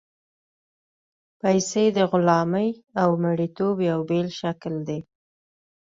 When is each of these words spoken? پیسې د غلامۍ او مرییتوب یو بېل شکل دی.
پیسې 1.41 1.83
د 1.97 1.97
غلامۍ 2.11 2.69
او 3.01 3.09
مرییتوب 3.23 3.75
یو 3.89 3.99
بېل 4.09 4.27
شکل 4.41 4.73
دی. 4.87 4.99